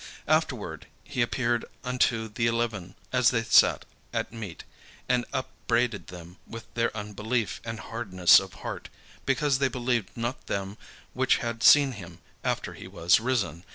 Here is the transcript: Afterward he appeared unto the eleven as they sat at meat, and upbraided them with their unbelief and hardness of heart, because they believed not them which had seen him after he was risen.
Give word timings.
Afterward 0.27 0.87
he 1.03 1.21
appeared 1.21 1.63
unto 1.83 2.27
the 2.27 2.47
eleven 2.47 2.95
as 3.13 3.29
they 3.29 3.43
sat 3.43 3.85
at 4.11 4.33
meat, 4.33 4.63
and 5.07 5.25
upbraided 5.31 6.07
them 6.07 6.37
with 6.47 6.65
their 6.73 6.97
unbelief 6.97 7.61
and 7.63 7.79
hardness 7.79 8.39
of 8.39 8.55
heart, 8.65 8.89
because 9.27 9.59
they 9.59 9.67
believed 9.69 10.09
not 10.17 10.47
them 10.47 10.79
which 11.13 11.37
had 11.37 11.61
seen 11.61 11.91
him 11.91 12.17
after 12.43 12.73
he 12.73 12.87
was 12.87 13.19
risen. 13.19 13.63